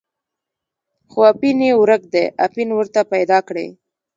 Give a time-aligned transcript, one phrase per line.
[1.11, 3.67] خو اپین یې ورک دی، اپین ورته پیدا کړئ.